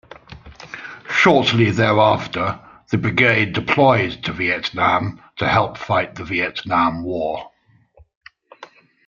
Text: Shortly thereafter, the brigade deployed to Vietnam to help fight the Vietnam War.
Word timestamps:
Shortly 1.11 1.69
thereafter, 1.69 2.59
the 2.89 2.97
brigade 2.97 3.53
deployed 3.53 4.23
to 4.23 4.31
Vietnam 4.31 5.21
to 5.37 5.47
help 5.47 5.77
fight 5.77 6.15
the 6.15 6.23
Vietnam 6.25 7.03
War. 7.03 7.51